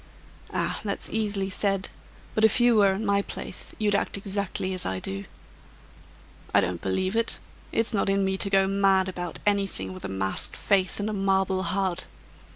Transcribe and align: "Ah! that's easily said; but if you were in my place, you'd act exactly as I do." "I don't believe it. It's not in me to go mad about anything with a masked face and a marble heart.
"Ah! 0.51 0.81
that's 0.83 1.11
easily 1.13 1.51
said; 1.51 1.89
but 2.33 2.43
if 2.43 2.59
you 2.59 2.75
were 2.75 2.93
in 2.93 3.05
my 3.05 3.21
place, 3.21 3.75
you'd 3.77 3.93
act 3.93 4.17
exactly 4.17 4.73
as 4.73 4.83
I 4.83 4.99
do." 4.99 5.25
"I 6.55 6.59
don't 6.59 6.81
believe 6.81 7.15
it. 7.15 7.37
It's 7.71 7.93
not 7.93 8.09
in 8.09 8.25
me 8.25 8.35
to 8.35 8.49
go 8.49 8.65
mad 8.65 9.07
about 9.07 9.37
anything 9.45 9.93
with 9.93 10.03
a 10.03 10.09
masked 10.09 10.57
face 10.57 10.99
and 10.99 11.07
a 11.07 11.13
marble 11.13 11.61
heart. 11.61 12.07